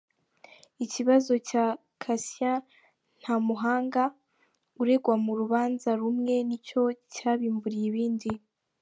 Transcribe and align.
Ikibazo 0.85 1.33
cya 1.49 1.65
Cassien 2.01 2.57
Ntamuhanga 3.19 4.03
uregwa 4.81 5.15
mu 5.23 5.33
rubanza 5.39 5.89
rumwe 6.01 6.35
ni 6.47 6.57
cyo 6.67 6.81
cyabimburiye 7.13 7.85
ibindi. 7.91 8.31